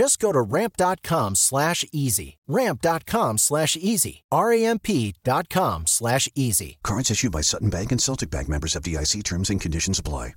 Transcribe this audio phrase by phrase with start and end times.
[0.00, 2.38] Just go to ramp.com slash easy.
[2.48, 4.22] Ramp.com slash easy.
[4.32, 6.78] R-A-M-P.com slash easy.
[6.82, 10.32] Cards issued by Sutton Bank and Celtic Bank members of DIC terms and conditions apply.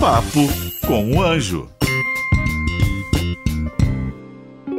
[0.00, 0.48] Papo
[0.86, 1.68] com o Anjo.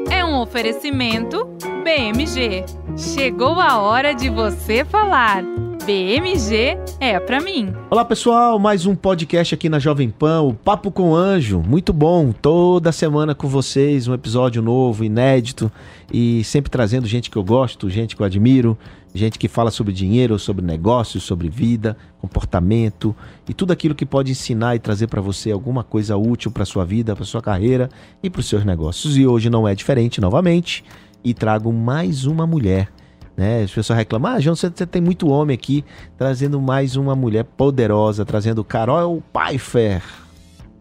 [0.10, 1.46] É um oferecimento
[1.84, 2.66] BMG.
[2.98, 5.44] Chegou a hora de você falar.
[5.86, 7.72] BMG é pra mim.
[7.92, 11.62] Olá pessoal, mais um podcast aqui na Jovem Pan, o Papo com Anjo.
[11.62, 15.72] Muito bom, toda semana com vocês, um episódio novo, inédito
[16.12, 18.76] e sempre trazendo gente que eu gosto, gente que eu admiro,
[19.14, 23.16] gente que fala sobre dinheiro, sobre negócios, sobre vida, comportamento
[23.48, 26.84] e tudo aquilo que pode ensinar e trazer para você alguma coisa útil para sua
[26.84, 27.92] vida, para sua carreira
[28.24, 29.16] e para os seus negócios.
[29.18, 30.84] E hoje não é diferente novamente
[31.24, 32.90] e trago mais uma mulher
[33.36, 33.64] né?
[33.64, 35.84] As pessoas reclamam, ah, João, você, você tem muito homem aqui,
[36.18, 40.02] trazendo mais uma mulher poderosa, trazendo Carol Pfeiffer.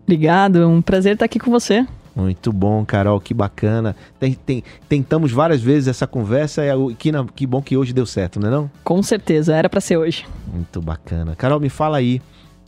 [0.03, 1.87] Obrigado, é um prazer estar aqui com você.
[2.15, 3.97] Muito bom, Carol, que bacana.
[4.21, 8.39] Tem, tem, tentamos várias vezes essa conversa e que, que bom que hoje deu certo,
[8.39, 8.71] não é não?
[8.85, 10.25] Com certeza, era para ser hoje.
[10.53, 11.35] Muito bacana.
[11.35, 12.23] Carol, me fala aí,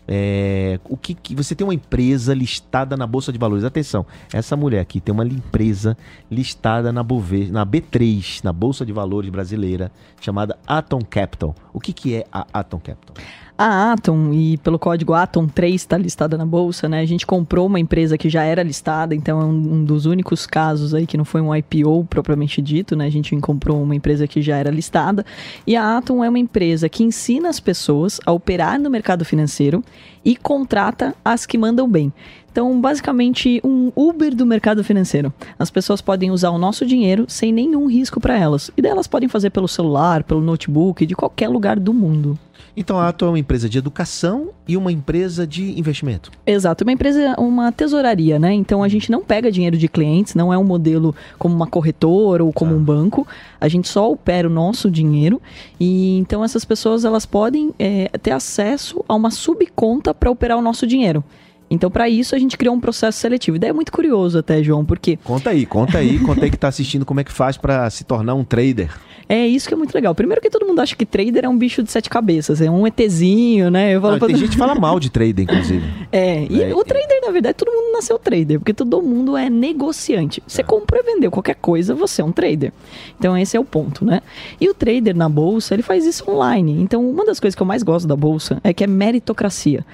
[0.08, 3.64] é, o que, que, você tem uma empresa listada na bolsa de valores.
[3.64, 5.96] Atenção, essa mulher aqui tem uma empresa
[6.30, 11.54] listada na, Bove, na B3, na bolsa de valores brasileira, chamada Atom Capital.
[11.72, 13.16] O que, que é a Atom Capital?
[13.58, 17.00] A Atom, e pelo código Atom 3 está listada na bolsa, né?
[17.00, 20.46] A gente comprou uma empresa que já era listada, então é um, um, dos únicos
[20.46, 23.06] casos aí que não foi um IPO propriamente dito, né?
[23.06, 25.24] A gente comprou uma empresa que já era listada.
[25.66, 29.82] E a Atom é uma empresa que ensina as pessoas a operar no mercado financeiro
[30.26, 32.12] e contrata as que mandam bem.
[32.50, 35.32] Então, basicamente, um Uber do mercado financeiro.
[35.58, 38.70] As pessoas podem usar o nosso dinheiro sem nenhum risco para elas.
[38.76, 42.36] E daí elas podem fazer pelo celular, pelo notebook, de qualquer lugar do mundo.
[42.76, 46.30] Então a Ato é uma empresa de educação e uma empresa de investimento.
[46.46, 48.52] Exato, uma empresa, uma tesouraria, né?
[48.52, 52.44] Então a gente não pega dinheiro de clientes, não é um modelo como uma corretora
[52.44, 52.76] ou como ah.
[52.76, 53.26] um banco.
[53.58, 55.40] A gente só opera o nosso dinheiro
[55.80, 60.62] e então essas pessoas elas podem é, ter acesso a uma subconta para operar o
[60.62, 61.22] nosso dinheiro.
[61.70, 63.56] Então, para isso, a gente criou um processo seletivo.
[63.56, 65.18] E daí é muito curioso até, João, porque...
[65.24, 68.04] Conta aí, conta aí, conta aí que tá assistindo como é que faz para se
[68.04, 68.90] tornar um trader.
[69.28, 70.14] É isso que é muito legal.
[70.14, 72.86] Primeiro que todo mundo acha que trader é um bicho de sete cabeças, é um
[72.86, 73.92] ETzinho, né?
[73.92, 74.28] Eu falo Não, pra...
[74.28, 75.84] Tem gente que fala mal de trader, inclusive.
[76.12, 79.50] É, e é, o trader, na verdade, todo mundo nasceu trader, porque todo mundo é
[79.50, 80.40] negociante.
[80.46, 80.64] Você é.
[80.64, 82.72] comprou e vendeu qualquer coisa, você é um trader.
[83.18, 84.22] Então, esse é o ponto, né?
[84.60, 86.80] E o trader na bolsa, ele faz isso online.
[86.80, 89.84] Então, uma das coisas que eu mais gosto da bolsa é que é meritocracia.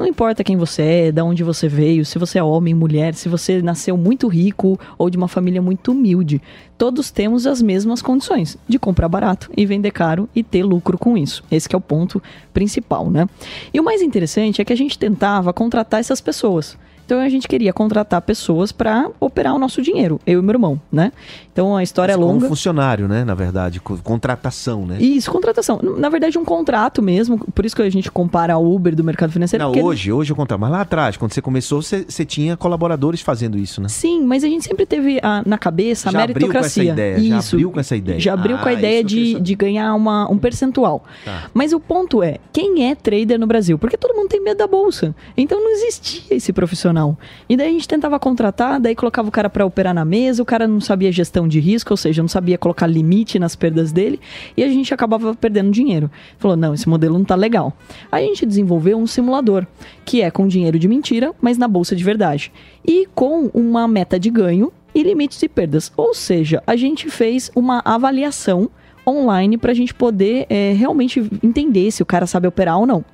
[0.00, 3.28] Não importa quem você é, de onde você veio, se você é homem, mulher, se
[3.28, 6.40] você nasceu muito rico ou de uma família muito humilde.
[6.78, 11.18] Todos temos as mesmas condições de comprar barato e vender caro e ter lucro com
[11.18, 11.44] isso.
[11.50, 13.28] Esse é o ponto principal, né?
[13.74, 16.78] E o mais interessante é que a gente tentava contratar essas pessoas.
[17.10, 20.80] Então a gente queria contratar pessoas para operar o nosso dinheiro, eu e meu irmão,
[20.92, 21.10] né?
[21.52, 22.38] Então a história Mas é longa.
[22.38, 23.24] Como funcionário, né?
[23.24, 24.96] Na verdade, contratação, né?
[25.00, 25.80] Isso, contratação.
[25.98, 27.36] Na verdade, um contrato mesmo.
[27.52, 29.64] Por isso que a gente compara a Uber do mercado financeiro.
[29.64, 30.60] Não, hoje, hoje eu contrato.
[30.60, 33.88] Mas lá atrás, quando você começou, você, você tinha colaboradores fazendo isso, né?
[33.88, 36.92] Sim, mas a gente sempre teve a, na cabeça a já meritocracia.
[36.92, 37.50] Abriu com essa ideia, isso.
[37.50, 38.20] Já abriu com essa ideia.
[38.20, 41.04] Já abriu ah, com a ah, ideia de, de ganhar uma, um percentual.
[41.24, 41.50] Tá.
[41.52, 43.76] Mas o ponto é, quem é trader no Brasil?
[43.76, 45.12] Porque todo mundo tem medo da bolsa.
[45.36, 47.16] Então não existia esse profissional não.
[47.48, 50.46] E daí a gente tentava contratar, daí colocava o cara para operar na mesa, o
[50.46, 54.20] cara não sabia gestão de risco, ou seja, não sabia colocar limite nas perdas dele,
[54.56, 56.10] e a gente acabava perdendo dinheiro.
[56.38, 57.72] Falou: não, esse modelo não tá legal.
[58.12, 59.66] Aí a gente desenvolveu um simulador,
[60.04, 62.52] que é com dinheiro de mentira, mas na bolsa de verdade.
[62.86, 65.92] E com uma meta de ganho e limites de perdas.
[65.96, 68.70] Ou seja, a gente fez uma avaliação
[69.06, 73.04] online para a gente poder é, realmente entender se o cara sabe operar ou não.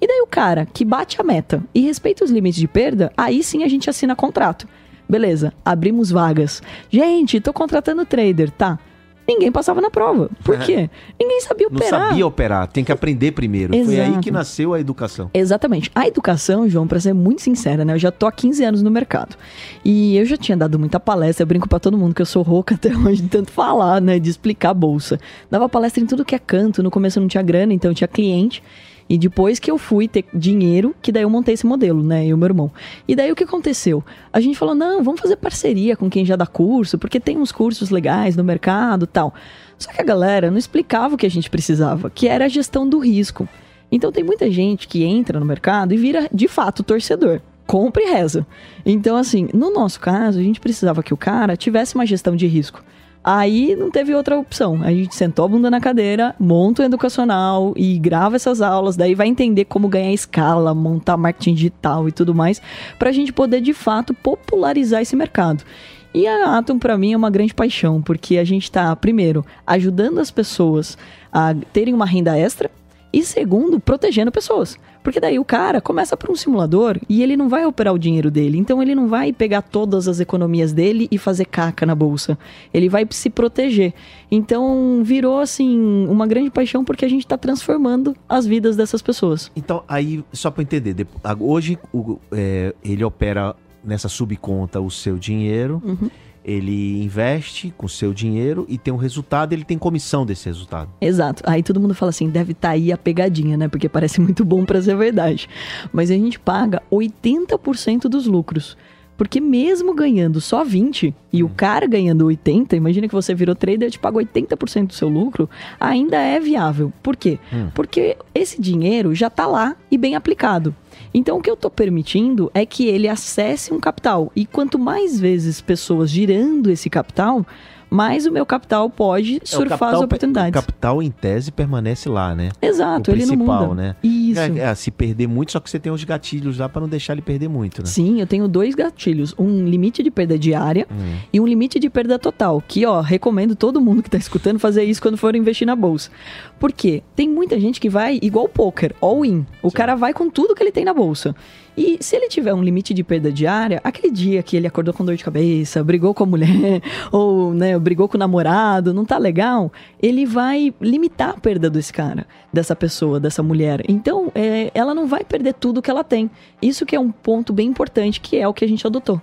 [0.00, 3.42] E daí o cara que bate a meta e respeita os limites de perda, aí
[3.42, 4.66] sim a gente assina contrato.
[5.08, 6.62] Beleza, abrimos vagas.
[6.90, 8.78] Gente, tô contratando trader, tá?
[9.26, 10.30] Ninguém passava na prova.
[10.44, 10.58] Por É.
[10.58, 10.90] quê?
[11.18, 12.08] Ninguém sabia Não operar.
[12.08, 13.72] sabia operar, tem que aprender primeiro.
[13.84, 14.20] Foi aí Exato.
[14.20, 15.30] que nasceu a educação.
[15.32, 15.90] Exatamente.
[15.94, 17.94] A educação, João, pra ser muito sincera, né?
[17.94, 19.36] Eu já tô há 15 anos no mercado.
[19.84, 22.42] E eu já tinha dado muita palestra, eu brinco pra todo mundo que eu sou
[22.42, 24.18] rouca até hoje de tanto falar, né?
[24.18, 25.18] De explicar a bolsa.
[25.50, 27.94] Dava palestra em tudo que é canto, no começo eu não tinha grana, então eu
[27.94, 28.62] tinha cliente.
[29.08, 32.26] E depois que eu fui ter dinheiro, que daí eu montei esse modelo, né?
[32.26, 32.70] E o meu irmão.
[33.06, 34.02] E daí o que aconteceu?
[34.32, 37.52] A gente falou, não, vamos fazer parceria com quem já dá curso, porque tem uns
[37.52, 39.34] cursos legais no mercado tal.
[39.78, 42.88] Só que a galera não explicava o que a gente precisava, que era a gestão
[42.88, 43.46] do risco.
[43.92, 47.40] Então tem muita gente que entra no mercado e vira de fato torcedor.
[47.66, 48.46] Compra e reza.
[48.84, 52.46] Então, assim, no nosso caso, a gente precisava que o cara tivesse uma gestão de
[52.46, 52.82] risco.
[53.24, 54.82] Aí não teve outra opção.
[54.82, 58.96] A gente sentou a bunda na cadeira, monta o educacional e grava essas aulas.
[58.96, 62.60] Daí vai entender como ganhar escala, montar marketing digital e tudo mais,
[62.98, 65.64] pra gente poder de fato popularizar esse mercado.
[66.12, 70.20] E a Atom, pra mim, é uma grande paixão, porque a gente tá, primeiro, ajudando
[70.20, 70.96] as pessoas
[71.32, 72.70] a terem uma renda extra,
[73.18, 74.76] e segundo, protegendo pessoas.
[75.02, 78.30] Porque daí o cara começa por um simulador e ele não vai operar o dinheiro
[78.30, 78.56] dele.
[78.58, 82.38] Então ele não vai pegar todas as economias dele e fazer caca na bolsa.
[82.72, 83.92] Ele vai se proteger.
[84.30, 89.50] Então virou assim uma grande paixão porque a gente está transformando as vidas dessas pessoas.
[89.54, 91.06] Então, aí, só para entender,
[91.38, 96.08] hoje o- é, ele opera nessa subconta o seu dinheiro, Uhum.
[96.44, 100.90] Ele investe com seu dinheiro e tem um resultado, ele tem comissão desse resultado.
[101.00, 101.42] Exato.
[101.46, 103.66] Aí todo mundo fala assim, deve estar aí a pegadinha, né?
[103.68, 105.48] Porque parece muito bom para ser verdade.
[105.92, 108.76] Mas a gente paga 80% dos lucros.
[109.16, 113.88] Porque mesmo ganhando só 20 e o cara ganhando 80, imagina que você virou trader
[113.88, 116.92] e te paga 80% do seu lucro, ainda é viável.
[117.02, 117.38] Por quê?
[117.52, 117.68] Hum.
[117.74, 120.74] Porque esse dinheiro já tá lá e bem aplicado.
[121.12, 124.32] Então o que eu tô permitindo é que ele acesse um capital.
[124.34, 127.46] E quanto mais vezes pessoas girando esse capital,
[127.94, 130.50] mais o meu capital pode É, surfar capital as oportunidades.
[130.50, 132.50] O capital, em tese, permanece lá, né?
[132.60, 133.74] Exato, o ele não principal, muda.
[133.82, 133.96] né?
[134.02, 134.40] Isso.
[134.40, 137.12] É, é, se perder muito, só que você tem uns gatilhos lá para não deixar
[137.12, 137.86] ele perder muito, né?
[137.86, 139.34] Sim, eu tenho dois gatilhos.
[139.38, 141.16] Um limite de perda diária Hum.
[141.32, 142.62] e um limite de perda total.
[142.66, 146.10] Que, ó, recomendo todo mundo que tá escutando fazer isso quando for investir na bolsa.
[146.58, 147.02] Por quê?
[147.14, 149.46] Tem muita gente que vai igual poker, all in.
[149.62, 151.34] O cara vai com tudo que ele tem na bolsa.
[151.76, 155.04] E se ele tiver um limite de perda diária, aquele dia que ele acordou com
[155.04, 156.80] dor de cabeça, brigou com a mulher,
[157.10, 161.92] ou né, brigou com o namorado, não tá legal, ele vai limitar a perda desse
[161.92, 163.82] cara, dessa pessoa, dessa mulher.
[163.88, 166.30] Então, é, ela não vai perder tudo que ela tem.
[166.62, 169.20] Isso que é um ponto bem importante, que é o que a gente adotou.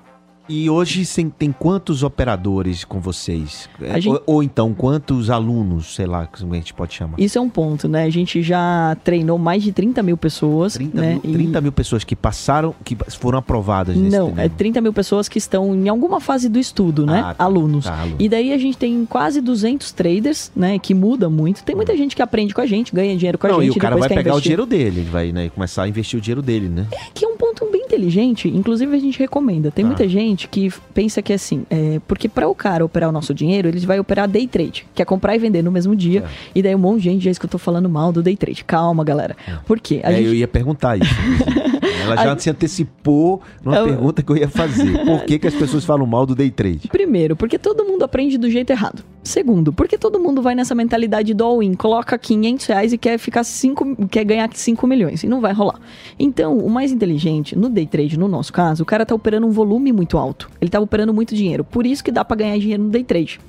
[0.54, 1.06] E hoje
[1.40, 3.70] tem quantos operadores com vocês?
[3.82, 7.18] É, gente- ou, ou então, quantos alunos, sei lá, como a gente pode chamar?
[7.18, 8.04] Isso é um ponto, né?
[8.04, 10.74] A gente já treinou mais de 30 mil pessoas.
[10.74, 11.20] 30, né?
[11.24, 14.56] mil, E- 30 mil pessoas que passaram, que foram aprovadas nesse Não, é treinamento.
[14.58, 17.22] 30 mil pessoas que estão em alguma fase do estudo, né?
[17.26, 17.44] Ah, tá.
[17.46, 17.86] Alunos.
[17.86, 18.06] Tá.
[18.20, 20.78] E daí a gente tem quase 200 traders, né?
[20.78, 21.64] Que muda muito.
[21.64, 23.54] Tem muita gente que aprende com a gente, ganha dinheiro com a Hum.
[23.54, 23.76] Não, gente.
[23.76, 24.44] e o cara vai quer pegar o investir.
[24.58, 26.88] dinheiro dele, ele vai né, começar a investir o dinheiro dele, né?
[27.14, 29.72] Que é um ponto bem inteligente, inclusive a gente recomenda.
[29.72, 29.88] Tem Ah.
[29.88, 33.34] muita gente que f- pensa que assim, é, porque para o cara operar o nosso
[33.34, 36.22] dinheiro, ele vai operar day trade, que é comprar e vender no mesmo dia.
[36.22, 36.34] Certo.
[36.56, 38.64] E daí um monte de gente já escutou falando mal do day trade.
[38.64, 39.36] Calma, galera.
[39.66, 40.02] Por quê?
[40.04, 41.14] A É, gente Eu ia perguntar isso.
[42.14, 45.06] Ela já A- se antecipou numa Eu- pergunta que eu ia fazer.
[45.06, 46.88] Por que, que as pessoas falam mal do day trade?
[46.88, 49.04] Primeiro, porque todo mundo aprende do jeito errado.
[49.24, 53.44] Segundo, porque todo mundo vai nessa mentalidade do all-in, coloca 500 reais e quer ficar
[53.44, 55.24] 5, quer ganhar 5 milhões.
[55.24, 55.80] E não vai rolar.
[56.20, 59.52] Então, o mais inteligente, no day trade, no nosso caso, o cara tá operando um
[59.52, 60.50] volume muito alto.
[60.60, 61.64] Ele tá operando muito dinheiro.
[61.64, 63.40] Por isso que dá pra ganhar dinheiro no day trade.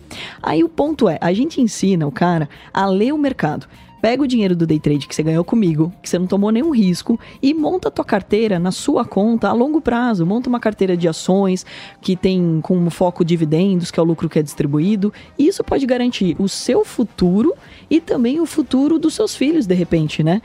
[0.43, 3.67] Aí o ponto é, a gente ensina o cara a ler o mercado.
[4.03, 6.75] Pega o dinheiro do day trade que você ganhou comigo, que você não tomou nenhum
[6.75, 10.27] risco, e monta a tua carteira na sua conta a longo prazo.
[10.27, 11.65] Monta uma carteira de ações
[12.01, 15.13] que tem como foco dividendos, que é o lucro que é distribuído.
[15.39, 17.55] E isso pode garantir o seu futuro
[17.89, 20.43] e também o futuro dos seus filhos, de repente, né?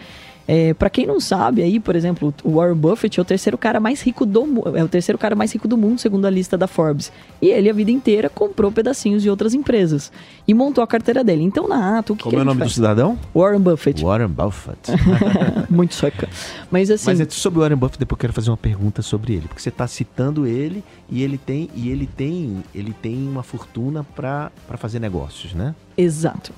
[0.47, 3.79] É, para quem não sabe, aí, por exemplo, o Warren Buffett é o terceiro cara
[3.79, 6.67] mais rico do é o terceiro cara mais rico do mundo, segundo a lista da
[6.67, 7.11] Forbes.
[7.41, 10.11] E ele a vida inteira comprou pedacinhos de outras empresas
[10.47, 11.43] e montou a carteira dele.
[11.43, 12.73] Então, na Ato, o que, Como que é o nome do faz?
[12.73, 13.19] cidadão?
[13.35, 14.03] Warren Buffett.
[14.03, 14.79] Warren Buffett.
[15.69, 16.29] Muito sueca.
[16.71, 19.33] Mas assim, Mas é sobre o Warren Buffett, depois eu quero fazer uma pergunta sobre
[19.33, 23.43] ele, porque você está citando ele e ele tem e ele tem ele tem uma
[23.43, 25.75] fortuna para fazer negócios, né?
[25.97, 26.53] Exato.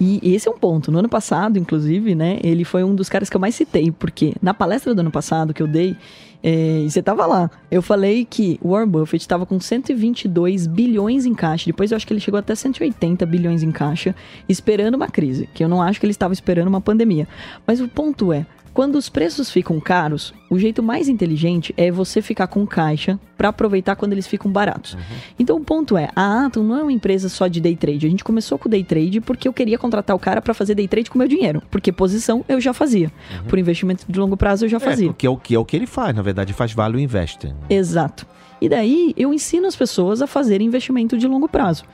[0.00, 0.90] E esse é um ponto.
[0.90, 4.34] No ano passado, inclusive, né, ele foi um dos caras que eu mais citei, porque
[4.42, 5.96] na palestra do ano passado que eu dei,
[6.42, 11.34] é, você tava lá, eu falei que o Warren Buffett estava com 122 bilhões em
[11.34, 14.14] caixa, depois eu acho que ele chegou até 180 bilhões em caixa,
[14.48, 17.26] esperando uma crise, que eu não acho que ele estava esperando uma pandemia.
[17.66, 18.44] Mas o ponto é,
[18.74, 23.50] Quando os preços ficam caros, o jeito mais inteligente é você ficar com caixa para
[23.50, 24.94] aproveitar quando eles ficam baratos.
[24.94, 25.00] Uhum.
[25.38, 28.04] Então o ponto é, a Atom não é uma empresa só de day trade.
[28.04, 30.88] A gente começou com day trade porque eu queria contratar o cara para fazer day
[30.88, 33.12] trade com meu dinheiro, porque posição eu já fazia.
[33.30, 33.46] Uhum.
[33.46, 35.06] Por investimento de longo prazo eu já é, fazia.
[35.06, 37.54] É, porque é o que é o que ele faz, na verdade, faz value investing.
[37.70, 38.26] Exato.
[38.60, 41.84] E daí eu ensino as pessoas a fazer investimento de longo prazo.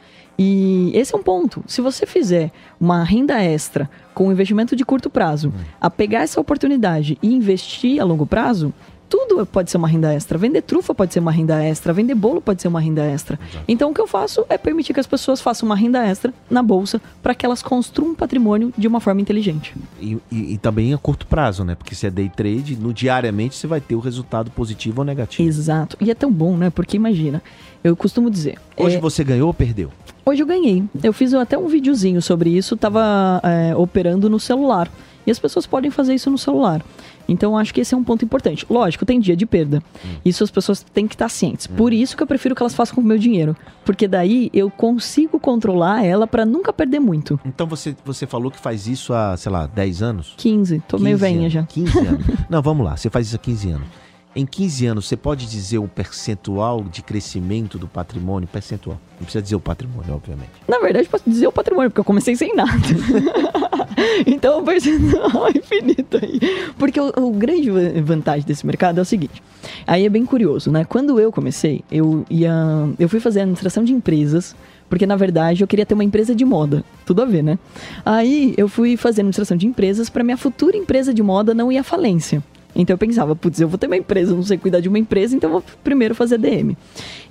[0.42, 1.62] E esse é um ponto.
[1.66, 5.64] Se você fizer uma renda extra com investimento de curto prazo, hum.
[5.78, 8.72] a pegar essa oportunidade e investir a longo prazo,
[9.10, 10.38] tudo pode ser uma renda extra.
[10.38, 13.38] Vender trufa pode ser uma renda extra, vender bolo pode ser uma renda extra.
[13.50, 13.64] Exato.
[13.66, 16.62] Então o que eu faço é permitir que as pessoas façam uma renda extra na
[16.62, 19.74] bolsa para que elas construam um patrimônio de uma forma inteligente.
[20.00, 21.74] E, e, e, também a curto prazo, né?
[21.74, 25.48] Porque se é day trade, no diariamente você vai ter o resultado positivo ou negativo.
[25.48, 25.96] Exato.
[26.00, 26.70] E é tão bom, né?
[26.70, 27.42] Porque imagina,
[27.82, 28.58] eu costumo dizer.
[28.76, 29.00] Hoje é...
[29.00, 29.90] você ganhou ou perdeu?
[30.24, 30.84] Hoje eu ganhei.
[31.02, 34.88] Eu fiz até um videozinho sobre isso, tava é, operando no celular.
[35.26, 36.84] E as pessoas podem fazer isso no celular.
[37.30, 38.66] Então, acho que esse é um ponto importante.
[38.68, 39.80] Lógico, tem dia de perda.
[40.04, 40.16] Hum.
[40.24, 41.68] Isso as pessoas têm que estar cientes.
[41.70, 41.76] Hum.
[41.76, 43.56] Por isso que eu prefiro que elas façam com o meu dinheiro.
[43.84, 47.38] Porque daí eu consigo controlar ela para nunca perder muito.
[47.44, 50.34] Então, você, você falou que faz isso há, sei lá, 10 anos?
[50.36, 50.82] 15.
[50.88, 51.62] Tô 15 meio venha já.
[51.62, 52.26] 15 anos.
[52.50, 52.96] Não, vamos lá.
[52.96, 53.86] Você faz isso há 15 anos.
[54.34, 58.48] Em 15 anos, você pode dizer o percentual de crescimento do patrimônio?
[58.48, 59.00] Percentual.
[59.18, 60.50] Não precisa dizer o patrimônio, obviamente.
[60.68, 62.70] Na verdade, posso dizer o patrimônio, porque eu comecei sem nada.
[64.26, 66.40] então, o percentual é infinito aí.
[66.78, 69.42] Porque o, o, grande vantagem desse mercado é o seguinte.
[69.86, 70.84] Aí é bem curioso, né?
[70.84, 72.52] Quando eu comecei, eu ia...
[72.98, 74.54] Eu fui fazer administração de empresas
[74.88, 76.84] porque na verdade eu queria ter uma empresa de moda.
[77.06, 77.58] Tudo a ver, né?
[78.04, 81.78] Aí eu fui fazer administração de empresas para minha futura empresa de moda não ir
[81.78, 82.42] à falência.
[82.74, 85.34] Então eu pensava, putz, eu vou ter uma empresa, não sei cuidar de uma empresa,
[85.34, 86.76] então eu vou primeiro fazer DM.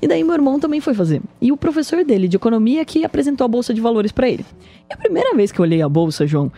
[0.02, 1.22] E daí meu irmão também foi fazer.
[1.42, 4.46] E o professor dele de economia que apresentou a bolsa de valores para ele.
[4.90, 6.52] E a primeira vez que eu olhei a bolsa, João,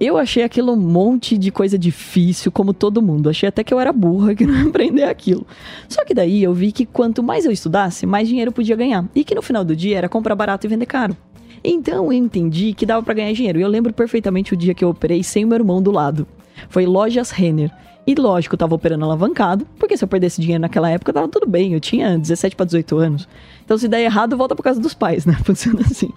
[0.00, 3.28] eu achei aquilo um monte de coisa difícil, como todo mundo.
[3.28, 5.46] Achei até que eu era burra que não ia aprender aquilo.
[5.88, 9.08] Só que daí eu vi que quanto mais eu estudasse, mais dinheiro eu podia ganhar.
[9.14, 11.16] E que no final do dia era comprar barato e vender caro.
[11.62, 13.60] Então eu entendi que dava para ganhar dinheiro.
[13.60, 16.26] E eu lembro perfeitamente o dia que eu operei sem meu irmão do lado.
[16.68, 17.70] Foi lojas Renner.
[18.06, 21.46] E lógico, eu tava operando alavancado, porque se eu perdesse dinheiro naquela época, tava tudo
[21.46, 21.72] bem.
[21.72, 23.28] Eu tinha 17 para 18 anos.
[23.64, 25.36] Então, se der errado, volta pra casa dos pais, né?
[25.44, 26.10] Funciona assim.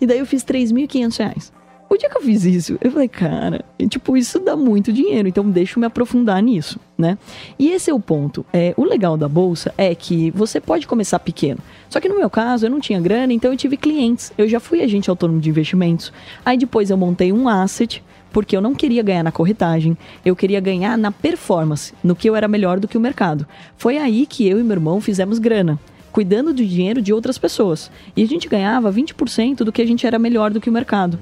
[0.00, 1.52] E daí eu fiz 3.500 reais.
[1.90, 5.48] O dia que eu fiz isso, eu falei, cara, tipo, isso dá muito dinheiro, então
[5.48, 7.16] deixa eu me aprofundar nisso, né?
[7.58, 8.44] E esse é o ponto.
[8.52, 11.60] É, o legal da bolsa é que você pode começar pequeno.
[11.88, 14.30] Só que no meu caso, eu não tinha grana, então eu tive clientes.
[14.36, 16.12] Eu já fui agente autônomo de investimentos.
[16.44, 20.60] Aí depois eu montei um asset porque eu não queria ganhar na corretagem, eu queria
[20.60, 23.46] ganhar na performance, no que eu era melhor do que o mercado.
[23.76, 25.78] Foi aí que eu e meu irmão fizemos grana,
[26.12, 27.90] cuidando do dinheiro de outras pessoas.
[28.16, 31.18] E a gente ganhava 20% do que a gente era melhor do que o mercado.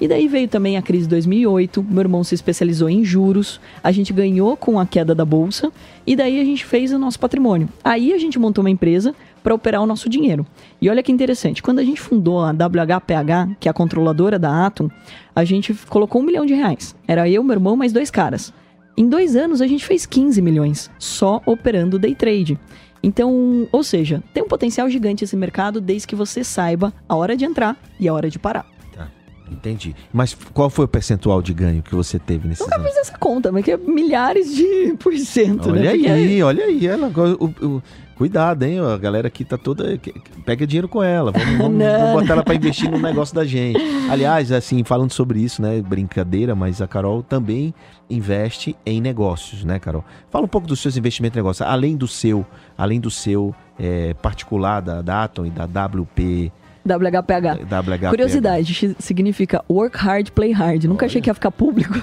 [0.00, 3.92] E daí veio também a crise de 2008, meu irmão se especializou em juros, a
[3.92, 5.70] gente ganhou com a queda da bolsa
[6.06, 7.68] e daí a gente fez o nosso patrimônio.
[7.84, 10.46] Aí a gente montou uma empresa para operar o nosso dinheiro.
[10.80, 14.66] E olha que interessante, quando a gente fundou a WHPH, que é a controladora da
[14.66, 14.88] Atom,
[15.34, 16.94] a gente colocou um milhão de reais.
[17.06, 18.52] Era eu, meu irmão, mais dois caras.
[18.96, 22.58] Em dois anos a gente fez 15 milhões, só operando day trade.
[23.02, 27.36] Então, ou seja, tem um potencial gigante esse mercado desde que você saiba a hora
[27.36, 28.64] de entrar e a hora de parar.
[28.94, 29.10] Tá,
[29.50, 29.96] entendi.
[30.12, 33.50] Mas qual foi o percentual de ganho que você teve nesse Nunca fiz essa conta,
[33.50, 35.88] mas que é milhares de por cento, olha né?
[35.88, 36.44] Aí, é...
[36.44, 37.82] Olha aí, ela, o, o,
[38.16, 38.78] Cuidado, hein?
[38.80, 39.98] A galera aqui tá toda.
[40.44, 41.32] Pega dinheiro com ela.
[41.32, 43.80] Vamos, vamos, vamos botar ela para investir no negócio da gente.
[44.10, 45.80] Aliás, assim, falando sobre isso, né?
[45.80, 47.74] Brincadeira, mas a Carol também
[48.08, 50.04] investe em negócios, né, Carol?
[50.30, 51.66] Fala um pouco dos seus investimentos em negócios.
[51.66, 52.44] Além do seu,
[52.76, 56.52] além do seu é, particular, da, da Atom e da WP.
[56.84, 57.62] WHPH.
[57.64, 58.10] WHPH.
[58.10, 60.84] Curiosidade, significa work hard, play hard.
[60.84, 61.10] Nunca Olha.
[61.10, 61.94] achei que ia ficar público.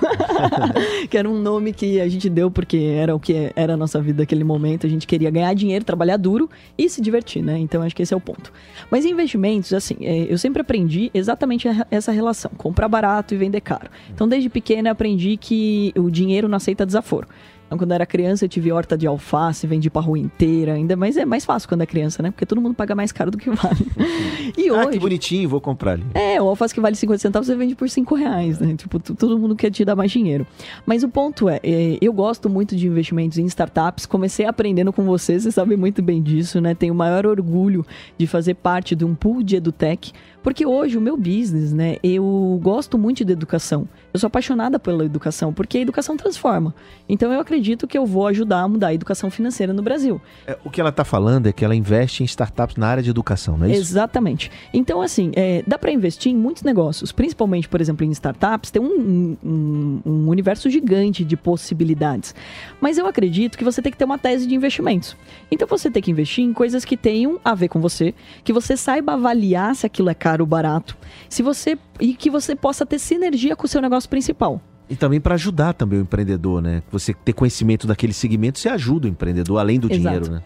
[1.10, 4.02] que era um nome que a gente deu porque era o que era a nossa
[4.02, 4.86] vida naquele momento.
[4.86, 7.58] A gente queria ganhar dinheiro, trabalhar duro e se divertir, né?
[7.60, 8.52] Então acho que esse é o ponto.
[8.90, 13.90] Mas investimentos, assim, é, eu sempre aprendi exatamente essa relação: comprar barato e vender caro.
[14.14, 17.28] Então desde pequena aprendi que o dinheiro não aceita desaforo.
[17.70, 20.74] Então, quando eu era criança, eu tive horta de alface, vendi pra rua inteira.
[20.74, 22.32] Ainda mais é mais fácil quando é criança, né?
[22.32, 23.86] Porque todo mundo paga mais caro do que vale.
[24.58, 24.88] e hoje.
[24.88, 26.04] Ah, que bonitinho, vou comprar ali.
[26.16, 28.74] É, o alface que vale 50 centavos você vende por 5 reais, né?
[28.76, 30.48] Tipo, todo mundo quer te dar mais dinheiro.
[30.84, 34.08] Mas o ponto é, é, eu gosto muito de investimentos em startups.
[34.08, 36.74] Comecei aprendendo com vocês, vocês sabem muito bem disso, né?
[36.74, 37.86] Tenho o maior orgulho
[38.18, 40.12] de fazer parte de um pool de edutech.
[40.42, 43.88] Porque hoje o meu business, né, eu gosto muito de educação.
[44.14, 46.74] Eu sou apaixonada pela educação, porque a educação transforma.
[47.10, 50.22] Então eu acredito acredito que eu vou ajudar a mudar a educação financeira no Brasil.
[50.48, 53.10] É, o que ela está falando é que ela investe em startups na área de
[53.10, 53.82] educação, não é isso?
[53.82, 54.50] Exatamente.
[54.74, 58.82] Então, assim, é, dá para investir em muitos negócios, principalmente, por exemplo, em startups, tem
[58.82, 62.34] um, um, um universo gigante de possibilidades.
[62.80, 65.18] Mas eu acredito que você tem que ter uma tese de investimentos.
[65.52, 68.14] Então, você tem que investir em coisas que tenham a ver com você,
[68.44, 70.98] que você saiba avaliar se aquilo é caro ou barato,
[71.28, 74.62] se você e que você possa ter sinergia com o seu negócio principal.
[74.90, 76.82] E também para ajudar também o empreendedor, né?
[76.92, 80.02] Você ter conhecimento daquele segmento, você ajuda o empreendedor além do Exato.
[80.02, 80.44] dinheiro, né?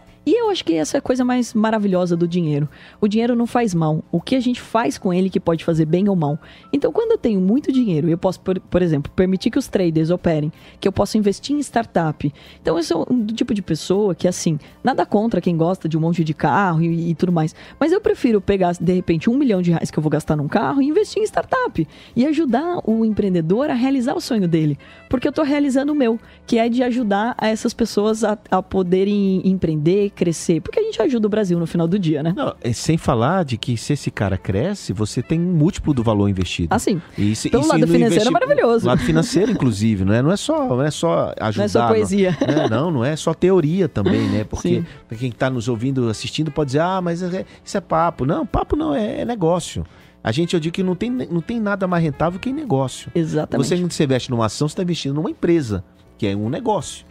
[0.53, 2.69] Acho que essa é a coisa mais maravilhosa do dinheiro.
[3.01, 4.03] O dinheiro não faz mal.
[4.11, 6.37] O que a gente faz com ele que pode fazer bem ou mal.
[6.71, 10.11] Então, quando eu tenho muito dinheiro eu posso, por, por, exemplo, permitir que os traders
[10.11, 12.31] operem, que eu possa investir em startup.
[12.61, 16.01] Então, eu sou do tipo de pessoa que, assim, nada contra quem gosta de um
[16.01, 17.55] monte de carro e, e tudo mais.
[17.79, 20.47] Mas eu prefiro pegar, de repente, um milhão de reais que eu vou gastar num
[20.47, 21.87] carro e investir em startup.
[22.15, 24.77] E ajudar o empreendedor a realizar o sonho dele.
[25.09, 29.41] Porque eu estou realizando o meu, que é de ajudar essas pessoas a, a poderem
[29.43, 32.33] empreender, crescer, porque a gente ajuda o Brasil no final do dia, né?
[32.35, 36.03] Não, é sem falar de que se esse cara cresce, você tem um múltiplo do
[36.03, 36.73] valor investido.
[36.73, 37.01] Assim.
[37.17, 38.27] Isso, Pelo lado financeiro investi...
[38.27, 38.87] é maravilhoso.
[38.87, 40.21] Lado financeiro, inclusive, não é?
[40.21, 41.57] Não é só, não é só ajudar.
[41.57, 42.37] Não é só poesia.
[42.41, 44.43] Não, é, não, não é só teoria também, né?
[44.49, 44.83] Porque
[45.17, 48.25] quem está nos ouvindo, assistindo, pode dizer, ah, mas é, isso é papo.
[48.25, 49.85] Não, papo não, é, é negócio.
[50.23, 53.11] A gente, eu digo que não tem, não tem nada mais rentável que negócio.
[53.13, 53.67] Exatamente.
[53.67, 55.83] Você, você investe numa ação, você está investindo numa empresa,
[56.17, 57.05] que é um negócio.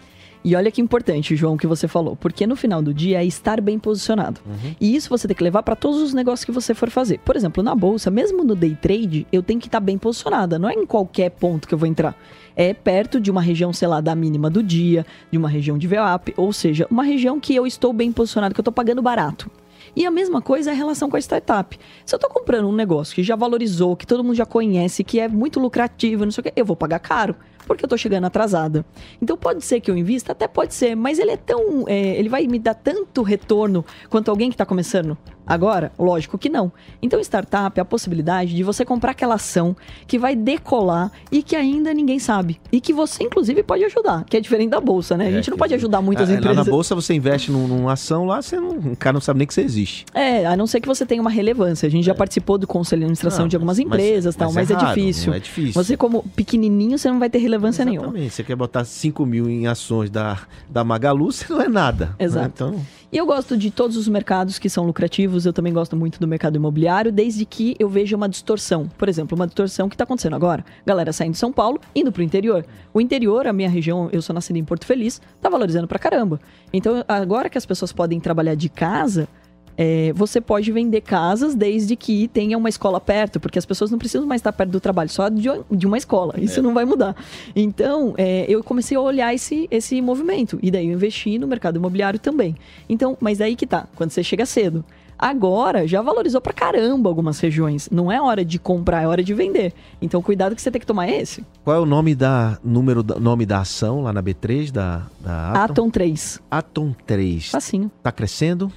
[0.45, 3.61] E olha que importante, João, que você falou, porque no final do dia é estar
[3.61, 4.41] bem posicionado.
[4.45, 4.75] Uhum.
[4.81, 7.19] E isso você tem que levar para todos os negócios que você for fazer.
[7.21, 10.59] Por exemplo, na bolsa, mesmo no day trade, eu tenho que estar tá bem posicionada.
[10.59, 12.17] Não é em qualquer ponto que eu vou entrar.
[12.57, 15.87] É perto de uma região, sei lá, da mínima do dia, de uma região de
[15.87, 19.49] VWAP, ou seja, uma região que eu estou bem posicionado, que eu estou pagando barato.
[19.95, 21.79] E a mesma coisa é a relação com a startup.
[22.05, 25.21] Se eu estou comprando um negócio que já valorizou, que todo mundo já conhece, que
[25.21, 28.25] é muito lucrativo, não sei o quê, eu vou pagar caro porque eu tô chegando
[28.25, 28.85] atrasada.
[29.21, 31.85] Então pode ser que eu invista, até pode ser, mas ele é tão.
[31.87, 35.17] É, ele vai me dar tanto retorno quanto alguém que está começando
[35.47, 35.93] agora?
[35.99, 36.73] Lógico que não.
[37.01, 41.57] Então, startup é a possibilidade de você comprar aquela ação que vai decolar e que
[41.57, 42.61] ainda ninguém sabe.
[42.71, 45.27] E que você, inclusive, pode ajudar, que é diferente da bolsa, né?
[45.27, 46.57] A é, gente não pode ajudar muitas é, empresas.
[46.57, 49.39] Lá na bolsa você investe num, numa ação lá, você não, o cara não sabe
[49.39, 50.05] nem que você existe.
[50.15, 51.87] É, a não ser que você tenha uma relevância.
[51.87, 52.15] A gente já é.
[52.15, 54.95] participou do conselho de administração não, de algumas empresas, mas, tal, mas, mas é, raro,
[54.95, 55.35] difícil.
[55.35, 55.73] é difícil.
[55.73, 58.13] Você, como pequenininho, você não vai ter relevância Exatamente.
[58.13, 58.31] nenhuma.
[58.31, 62.07] Você quer botar 5 mil em ações da, da Magalu, você não é nada.
[62.19, 62.25] Né?
[62.25, 62.67] Exato.
[62.67, 62.77] Né?
[62.77, 63.02] Então...
[63.13, 66.27] E eu gosto de todos os mercados que são lucrativos, eu também gosto muito do
[66.27, 68.89] mercado imobiliário, desde que eu veja uma distorção.
[68.97, 70.65] Por exemplo, uma distorção que está acontecendo agora.
[70.87, 72.65] Galera saindo de São Paulo, indo para o interior.
[72.95, 76.41] O interior, a minha região, eu sou nascida em Porto Feliz, está valorizando pra caramba.
[76.73, 79.29] Então, agora que as pessoas podem trabalhar de casa,
[79.77, 83.99] é, você pode vender casas desde que tenha uma escola perto, porque as pessoas não
[83.99, 86.35] precisam mais estar perto do trabalho, só de, uma escola.
[86.39, 86.63] Isso é.
[86.63, 87.17] não vai mudar.
[87.55, 90.59] Então, é, eu comecei a olhar esse, esse movimento.
[90.63, 92.57] E daí eu investi no mercado imobiliário também.
[92.89, 94.85] Então, mas aí que tá, quando você chega cedo.
[95.19, 97.89] Agora já valorizou pra caramba algumas regiões.
[97.93, 99.73] Não é hora de comprar, é hora de vender.
[100.01, 101.45] Então, cuidado que você tem que tomar esse.
[101.63, 105.63] Qual é o nome da número nome da ação lá na B3 da, da Atom?
[105.63, 106.43] Atom 3.
[106.51, 107.51] Atom 3.
[107.51, 107.89] Facinho.
[108.03, 108.73] Tá crescendo?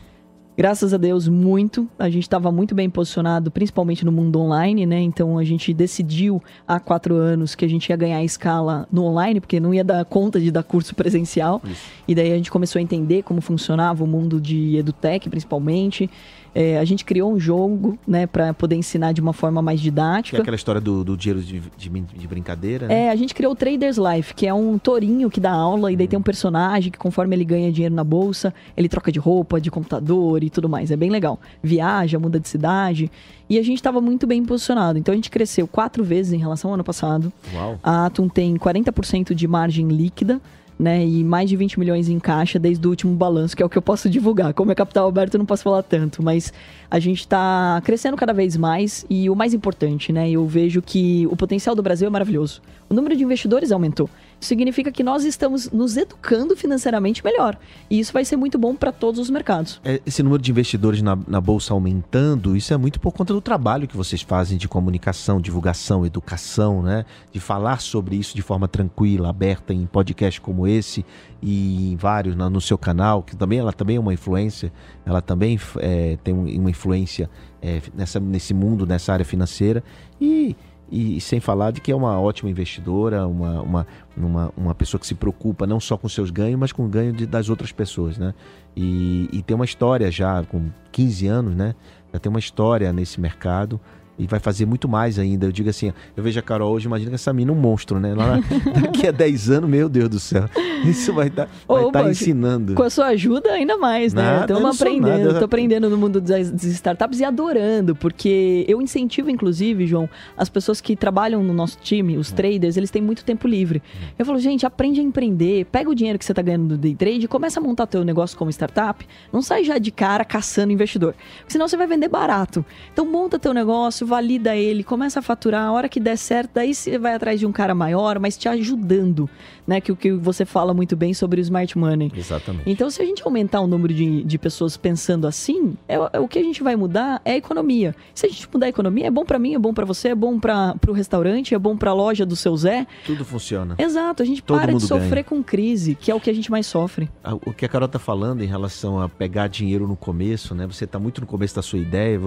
[0.58, 1.86] Graças a Deus, muito.
[2.00, 5.02] A gente estava muito bem posicionado, principalmente no mundo online, né?
[5.02, 9.41] Então a gente decidiu há quatro anos que a gente ia ganhar escala no online,
[9.41, 11.62] porque não ia dar conta de dar curso presencial.
[11.65, 11.86] Isso.
[12.08, 16.10] E daí a gente começou a entender como funcionava o mundo de edutech, principalmente.
[16.56, 20.38] É, a gente criou um jogo, né, para poder ensinar de uma forma mais didática.
[20.38, 22.88] Que é aquela história do, do dinheiro de, de, de brincadeira.
[22.88, 23.08] Né?
[23.08, 25.98] É, a gente criou o Traders Life, que é um tourinho que dá aula e
[25.98, 29.60] daí tem um personagem que conforme ele ganha dinheiro na bolsa, ele troca de roupa,
[29.60, 30.91] de computador e tudo mais.
[30.91, 31.38] É bem legal.
[31.62, 33.12] Viaja, muda de cidade.
[33.50, 34.98] E a gente estava muito bem posicionado.
[34.98, 37.34] Então a gente cresceu quatro vezes em relação ao ano passado.
[37.54, 37.78] Uau.
[37.84, 40.41] A Atom tem 40% de margem líquida
[40.78, 41.06] né?
[41.06, 43.78] E mais de 20 milhões em caixa desde o último balanço, que é o que
[43.78, 44.54] eu posso divulgar.
[44.54, 46.54] Como é capital aberto, eu não posso falar tanto, mas
[46.90, 50.30] a gente está crescendo cada vez mais e o mais importante, né?
[50.30, 52.62] Eu vejo que o potencial do Brasil é maravilhoso.
[52.90, 54.10] O número de investidores aumentou
[54.46, 57.58] significa que nós estamos nos educando financeiramente melhor.
[57.90, 59.80] E isso vai ser muito bom para todos os mercados.
[59.84, 63.42] É, esse número de investidores na, na, Bolsa aumentando, isso é muito por conta do
[63.42, 67.06] trabalho que vocês fazem de comunicação, divulgação, educação, né?
[67.32, 71.06] De falar sobre isso de forma tranquila, aberta em podcast como esse
[71.42, 74.72] e em vários no, seu canal, que também ela também é uma influência,
[75.06, 77.30] ela também é, tem uma influência
[77.62, 79.84] é, nessa, nesse mundo, nessa área financeira.
[80.20, 80.56] E
[80.91, 85.08] e, sem falar de que é uma ótima investidora, uma, uma, uma, uma pessoa que
[85.08, 88.17] se preocupa não só com seus ganhos, mas com o ganho de, das outras pessoas,
[88.17, 88.34] né?
[88.76, 91.76] E, e tem uma história já, com 15 anos, né?
[92.13, 93.80] Já tem uma história nesse mercado
[94.17, 95.45] E vai fazer muito mais ainda.
[95.45, 97.99] Eu digo assim, eu vejo a Carol hoje, imagina que essa mina é um monstro,
[97.99, 98.13] né?
[98.13, 98.39] Lá,
[98.82, 100.45] daqui a 10 anos, meu Deus do céu.
[100.86, 102.73] Isso vai estar tá, tá ensinando.
[102.75, 104.41] Com a sua ajuda, ainda mais, né?
[104.41, 105.30] Estamos aprendendo.
[105.30, 110.49] Estou aprendendo no mundo das, das startups e adorando, porque eu incentivo, inclusive, João, as
[110.49, 112.36] pessoas que trabalham no nosso time, os é.
[112.36, 113.82] traders, eles têm muito tempo livre.
[114.01, 114.21] É.
[114.21, 116.95] Eu falo, gente, aprende a empreender, pega o dinheiro que você está ganhando do day
[116.95, 119.06] trade começa a montar teu negócio como startup.
[119.32, 121.15] Não sai já de cara caçando investidor.
[121.47, 122.65] Senão você vai vender barato.
[122.91, 126.52] Então monta teu negócio, negócio, valida ele, começa a faturar, a hora que der certo,
[126.54, 129.30] daí você vai atrás de um cara maior, mas te ajudando,
[129.68, 129.82] né?
[129.82, 132.12] Que o que você fala muito bem sobre o smart money.
[132.15, 132.70] Exatamente.
[132.70, 136.28] Então, se a gente aumentar o número de, de pessoas pensando assim, é, é o
[136.28, 137.96] que a gente vai mudar é a economia.
[138.13, 140.15] Se a gente mudar a economia, é bom para mim, é bom para você, é
[140.15, 142.86] bom para o restaurante, é bom para a loja do seu Zé.
[143.06, 143.76] Tudo funciona.
[143.78, 145.24] Exato, a gente Todo para de sofrer ganha.
[145.24, 147.10] com crise, que é o que a gente mais sofre.
[147.46, 150.68] O que a Carol tá falando em relação a pegar dinheiro no começo, né?
[150.68, 152.20] Você tá muito no começo da sua ideia,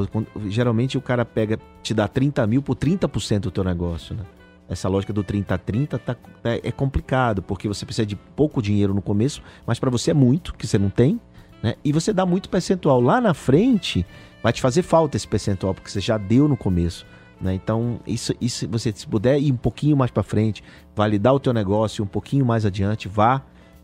[0.48, 4.24] geralmente o cara pega te dá 30 mil por 30% do teu negócio, né?
[4.68, 8.60] Essa lógica do 30 a 30 tá, tá, é complicado, porque você precisa de pouco
[8.60, 11.18] dinheiro no começo, mas para você é muito, que você não tem,
[11.62, 11.74] né?
[11.82, 13.00] E você dá muito percentual.
[13.00, 14.04] Lá na frente,
[14.42, 17.06] vai te fazer falta esse percentual, porque você já deu no começo.
[17.40, 17.54] Né?
[17.54, 20.62] Então, isso, isso você se puder ir um pouquinho mais para frente,
[20.94, 23.42] validar o teu negócio um pouquinho mais adiante, vá,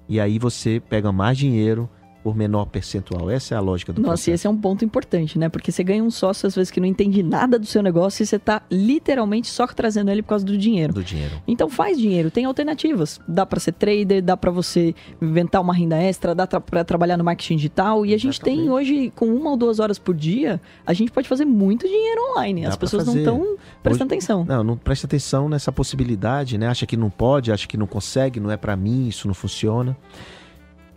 [0.08, 1.88] e aí você pega mais dinheiro,
[2.24, 3.28] por menor percentual.
[3.30, 4.30] Essa é a lógica do Nossa, processo.
[4.30, 5.50] e esse é um ponto importante, né?
[5.50, 8.26] Porque você ganha um sócio, às vezes, que não entende nada do seu negócio e
[8.26, 10.94] você está literalmente só trazendo ele por causa do dinheiro.
[10.94, 11.34] Do dinheiro.
[11.46, 13.20] Então faz dinheiro, tem alternativas.
[13.28, 17.24] Dá para ser trader, dá para você inventar uma renda extra, dá para trabalhar no
[17.24, 18.06] marketing digital.
[18.06, 21.28] E a gente tem hoje, com uma ou duas horas por dia, a gente pode
[21.28, 22.62] fazer muito dinheiro online.
[22.62, 24.46] Dá As pessoas não estão prestando hoje, atenção.
[24.46, 26.68] Não, não presta atenção nessa possibilidade, né?
[26.68, 29.94] Acha que não pode, acha que não consegue, não é para mim, isso não funciona.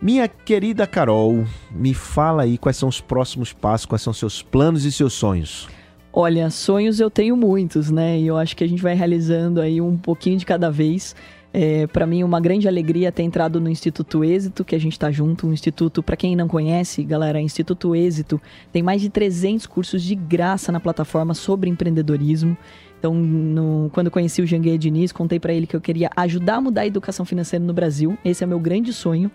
[0.00, 4.84] Minha querida Carol, me fala aí quais são os próximos passos, quais são seus planos
[4.84, 5.68] e seus sonhos.
[6.12, 8.16] Olha, sonhos eu tenho muitos, né?
[8.16, 11.16] E eu acho que a gente vai realizando aí um pouquinho de cada vez.
[11.52, 15.10] É, para mim, uma grande alegria ter entrado no Instituto Êxito, que a gente está
[15.10, 15.48] junto.
[15.48, 18.40] Um instituto, para quem não conhece, galera, Instituto Êxito
[18.72, 22.56] tem mais de 300 cursos de graça na plataforma sobre empreendedorismo.
[23.00, 26.60] Então, no, quando conheci o Janguei Diniz, contei para ele que eu queria ajudar a
[26.60, 28.16] mudar a educação financeira no Brasil.
[28.24, 29.28] Esse é meu grande sonho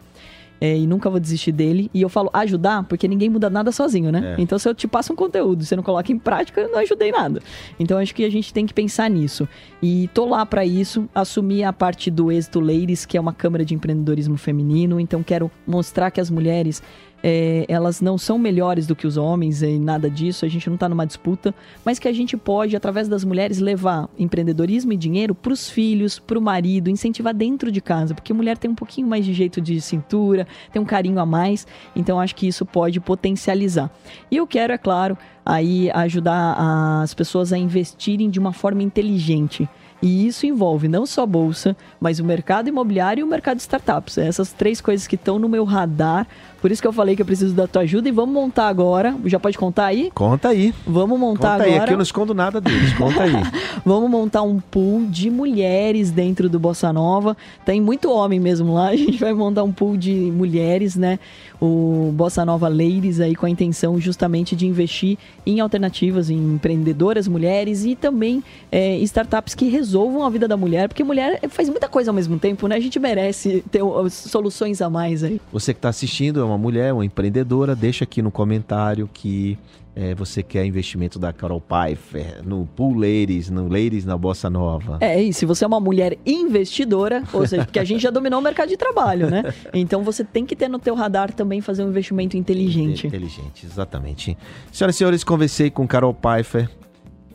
[0.63, 1.91] é, e nunca vou desistir dele.
[1.93, 4.36] E eu falo ajudar, porque ninguém muda nada sozinho, né?
[4.38, 4.41] É.
[4.41, 7.12] Então, se eu te passo um conteúdo, você não coloca em prática, eu não ajudei
[7.12, 7.41] nada.
[7.78, 9.45] Então, acho que a gente tem que pensar nisso.
[9.82, 13.65] E tô lá para isso, assumir a parte do Êxito Ladies, que é uma câmara
[13.65, 15.02] de empreendedorismo feminino.
[15.02, 16.82] Então, quero mostrar que as mulheres
[17.23, 20.75] é, elas não são melhores do que os homens e nada disso, a gente não
[20.75, 21.55] está numa disputa,
[21.86, 26.19] mas que a gente pode, através das mulheres, levar empreendedorismo e dinheiro para os filhos,
[26.19, 29.62] para o marido, incentivar dentro de casa, porque mulher tem um pouquinho mais de jeito
[29.62, 33.89] de cintura, tem um carinho a mais, então acho que isso pode potencializar.
[34.29, 36.55] E eu quero, é claro, aí ajudar
[37.01, 39.69] as pessoas a investirem de uma forma inteligente.
[40.04, 43.62] E isso envolve não só a bolsa, mas o mercado imobiliário e o mercado de
[43.62, 44.18] startups.
[44.18, 46.28] Essas três coisas que estão no meu radar
[46.63, 49.13] por isso que eu falei que eu preciso da tua ajuda e vamos montar agora.
[49.26, 50.10] Já pode contar aí?
[50.16, 50.74] Conta aí.
[50.88, 51.70] Vamos montar Conta agora.
[51.70, 51.78] Aí.
[51.80, 52.94] Aqui eu não escondo nada deles.
[52.94, 53.34] Conta aí.
[53.84, 57.36] vamos montar um pool de mulheres dentro do Bossa Nova.
[57.66, 58.88] Tem muito homem mesmo lá.
[58.96, 61.20] A gente vai montar um pool de mulheres, né?
[61.60, 67.28] O Bossa Nova Ladies aí com a intenção justamente de investir em alternativas, em empreendedoras
[67.28, 71.89] mulheres e também é, startups que resolvam a vida da mulher, porque mulher faz muita
[71.89, 72.75] coisa ao mesmo tempo, né?
[72.75, 75.41] A gente merece ter soluções a mais aí.
[75.51, 79.58] Você que está assistindo é uma uma mulher, uma empreendedora, deixa aqui no comentário que
[79.95, 84.97] é, você quer investimento da Carol Pfeiffer no Pool Ladies, no Ladies na Bossa Nova.
[85.01, 88.39] É, e se você é uma mulher investidora, ou seja, porque a gente já dominou
[88.39, 89.53] o mercado de trabalho, né?
[89.73, 93.08] Então você tem que ter no teu radar também fazer um investimento inteligente.
[93.08, 94.38] Inteligente, exatamente.
[94.71, 96.69] Senhoras e senhores, conversei com Carol Pfeiffer,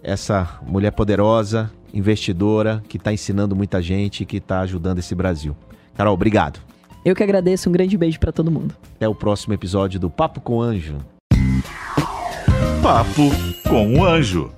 [0.03, 5.57] essa mulher poderosa, investidora, que está ensinando muita gente e que está ajudando esse Brasil.
[5.97, 6.61] Carol, obrigado.
[7.05, 8.75] Eu que agradeço, um grande beijo para todo mundo.
[8.97, 10.99] Até o próximo episódio do Papo com Anjo.
[12.83, 13.31] Papo
[13.69, 14.53] com o Anjo.